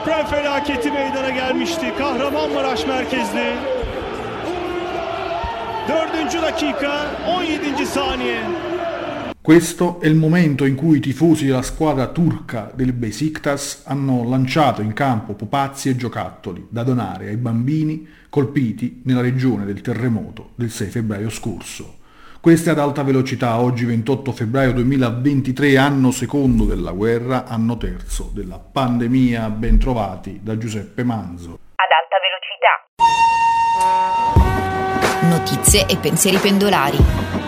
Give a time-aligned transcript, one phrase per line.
[0.00, 1.94] deprem felaketi meydana gelmişti.
[1.98, 3.56] Kahramanmaraş merkezli.
[5.88, 7.86] Dördüncü dakika 17.
[7.86, 8.40] saniye.
[9.42, 14.82] Questo è il momento in cui i tifosi della squadra turca del Besiktas hanno lanciato
[14.82, 20.70] in campo pupazzi e giocattoli da donare ai bambini colpiti nella regione del terremoto del
[20.70, 21.99] 6 febbraio scorso.
[22.40, 28.58] Queste ad alta velocità, oggi 28 febbraio 2023, anno secondo della guerra, anno terzo della
[28.58, 31.58] pandemia, ben trovati da Giuseppe Manzo.
[31.74, 32.16] Ad alta
[35.20, 35.36] velocità.
[35.36, 37.39] Notizie e pensieri pendolari.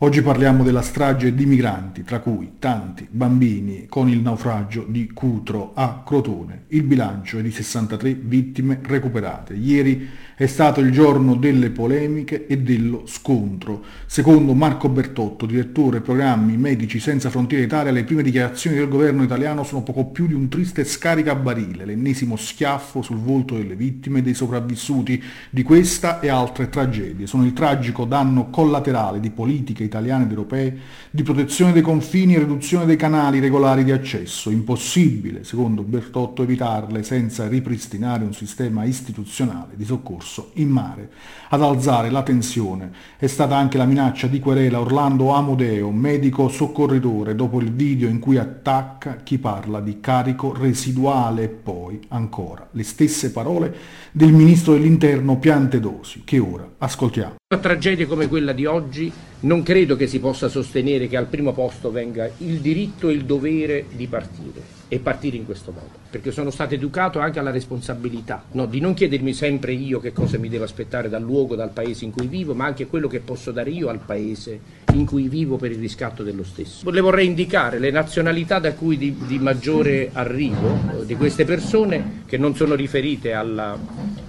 [0.00, 5.72] Oggi parliamo della strage di migranti, tra cui tanti bambini con il naufragio di Cutro
[5.72, 6.64] a Crotone.
[6.68, 9.54] Il bilancio è di 63 vittime recuperate.
[9.54, 13.82] Ieri è stato il giorno delle polemiche e dello scontro.
[14.04, 19.64] Secondo Marco Bertotto, direttore programmi Medici Senza Frontiere Italia, le prime dichiarazioni del governo italiano
[19.64, 24.34] sono poco più di un triste scaricabarile, l'ennesimo schiaffo sul volto delle vittime e dei
[24.34, 27.26] sopravvissuti di questa e altre tragedie.
[27.26, 30.78] Sono il tragico danno collaterale di politiche italiane ed europee
[31.10, 34.50] di protezione dei confini e riduzione dei canali regolari di accesso.
[34.50, 41.10] Impossibile, secondo Bertotto, evitarle senza ripristinare un sistema istituzionale di soccorso in mare.
[41.48, 47.34] Ad alzare la tensione è stata anche la minaccia di querela Orlando Amodeo, medico soccorritore,
[47.34, 52.82] dopo il video in cui attacca chi parla di carico residuale e poi ancora le
[52.82, 53.74] stesse parole
[54.12, 57.36] del ministro dell'interno Piantedosi, che ora ascoltiamo.
[57.48, 59.08] Una tragedia come quella di oggi
[59.42, 63.24] non credo che si possa sostenere che al primo posto venga il diritto e il
[63.24, 68.42] dovere di partire e partire in questo modo, perché sono stato educato anche alla responsabilità,
[68.50, 68.66] no?
[68.66, 72.10] di non chiedermi sempre io che cosa mi devo aspettare dal luogo, dal paese in
[72.10, 74.58] cui vivo, ma anche quello che posso dare io al paese
[74.94, 76.90] in cui vivo per il riscatto dello stesso.
[76.90, 82.38] Le vorrei indicare le nazionalità da cui di, di maggiore arrivo di queste persone che
[82.38, 83.78] non sono riferite alla,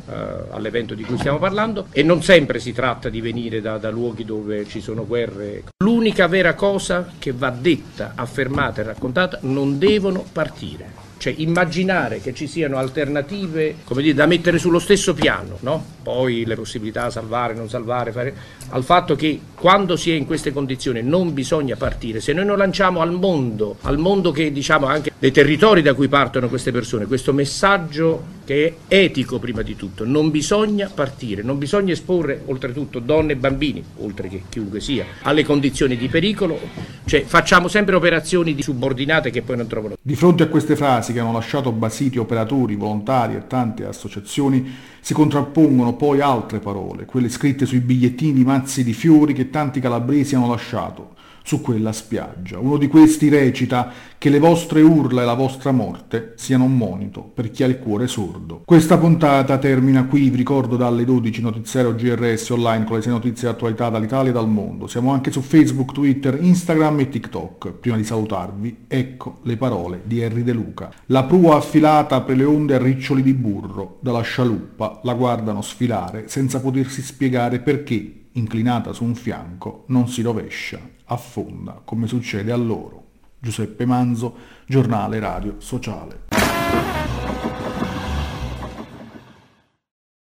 [0.08, 4.26] all'evento di cui stiamo parlando e non sempre si tratta di venire da, da luoghi
[4.26, 5.64] dove ci sono guerre.
[6.08, 10.90] L'unica vera cosa che va detta, affermata e raccontata non devono partire.
[11.18, 15.96] Cioè immaginare che ci siano alternative come dire, da mettere sullo stesso piano, no?
[16.08, 18.34] poi le possibilità salvare, non salvare, fare,
[18.70, 22.58] al fatto che quando si è in queste condizioni non bisogna partire, se noi non
[22.58, 27.08] lanciamo al mondo, al mondo che diciamo anche dei territori da cui partono queste persone,
[27.08, 33.00] questo messaggio che è etico prima di tutto, non bisogna partire, non bisogna esporre oltretutto
[33.00, 36.60] donne e bambini, oltre che chiunque sia, alle condizioni di pericolo,
[37.06, 39.96] cioè facciamo sempre operazioni di subordinate che poi non trovano.
[40.02, 45.14] Di fronte a queste frasi che hanno lasciato basiti operatori, volontari e tante associazioni, si
[45.14, 50.36] contrappongono poi altre parole, quelle scritte sui bigliettini di mazzi di fiori che tanti calabresi
[50.36, 51.16] hanno lasciato
[51.48, 52.60] su quella spiaggia.
[52.60, 57.22] Uno di questi recita che le vostre urla e la vostra morte siano un monito
[57.22, 58.64] per chi ha il cuore sordo.
[58.66, 63.48] Questa puntata termina qui, vi ricordo dalle 12 notiziario GRS online con le 6 notizie
[63.48, 64.88] di attualità dall'Italia e dal mondo.
[64.88, 67.72] Siamo anche su Facebook, Twitter, Instagram e TikTok.
[67.80, 70.92] Prima di salutarvi, ecco le parole di Henry De Luca.
[71.06, 76.28] La prua affilata apre le onde a riccioli di burro, dalla scialuppa la guardano sfilare
[76.28, 82.56] senza potersi spiegare perché inclinata su un fianco, non si rovescia, affonda, come succede a
[82.56, 83.06] loro.
[83.40, 86.27] Giuseppe Manzo, giornale radio sociale.